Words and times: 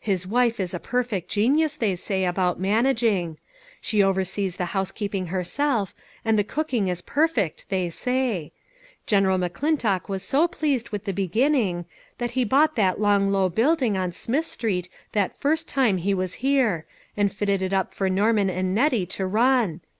His 0.00 0.26
wife 0.26 0.60
is 0.60 0.74
a 0.74 0.78
perfect 0.78 1.30
genius, 1.30 1.74
they 1.74 1.96
say, 1.96 2.26
about 2.26 2.60
managing. 2.60 3.38
She 3.80 4.02
oversees 4.02 4.58
the 4.58 4.76
house 4.76 4.92
keeping 4.92 5.28
herself, 5.28 5.94
and 6.22 6.38
the 6.38 6.44
cooking 6.44 6.88
is 6.88 7.00
perfect 7.00 7.64
they 7.70 7.88
say. 7.88 8.52
General 9.06 9.38
McClintock 9.38 10.06
was 10.06 10.22
so 10.22 10.46
pleased 10.46 10.90
with 10.90 11.04
the 11.06 11.14
beginning, 11.14 11.86
that 12.18 12.32
he 12.32 12.44
bought 12.44 12.76
that 12.76 13.00
long 13.00 13.30
low 13.30 13.48
building 13.48 13.96
on 13.96 14.12
Smith 14.12 14.44
street 14.44 14.90
that 15.12 15.40
first 15.40 15.66
time 15.66 15.96
he 15.96 16.12
was 16.12 16.34
here, 16.44 16.84
and 17.16 17.32
fitted 17.32 17.62
it 17.62 17.72
up 17.72 17.94
for 17.94 18.10
Norman 18.10 18.50
and 18.50 18.74
Nettie 18.74 19.06
to 19.06 19.26
run. 19.26 19.80